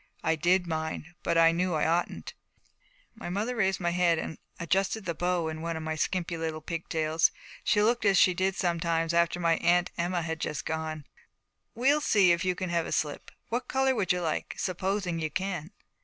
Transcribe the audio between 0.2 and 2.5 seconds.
I did mind, but I knew I oughtn't.